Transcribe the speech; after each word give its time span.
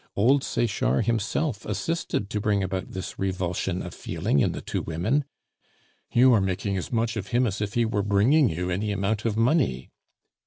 Old 0.15 0.43
Sechard 0.43 1.05
himself 1.05 1.63
assisted 1.63 2.31
to 2.31 2.41
bring 2.41 2.63
about 2.63 2.89
this 2.89 3.19
revulsion 3.19 3.83
of 3.83 3.93
feeling 3.93 4.39
in 4.39 4.51
the 4.51 4.59
two 4.59 4.81
women 4.81 5.25
"You 6.11 6.33
are 6.33 6.41
making 6.41 6.75
as 6.75 6.91
much 6.91 7.15
of 7.15 7.27
him 7.27 7.45
as 7.45 7.61
if 7.61 7.75
he 7.75 7.85
were 7.85 8.01
bringing 8.01 8.49
you 8.49 8.71
any 8.71 8.91
amount 8.91 9.25
of 9.25 9.37
money!" 9.37 9.91